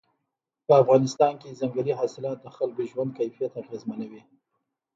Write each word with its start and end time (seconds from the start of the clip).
په 0.67 0.73
افغانستان 0.83 1.33
کې 1.41 1.57
ځنګلي 1.59 1.93
حاصلات 1.99 2.37
د 2.41 2.47
خلکو 2.57 2.81
ژوند 2.91 3.11
کیفیت 3.19 3.53
اغېزمنوي. 3.61 4.21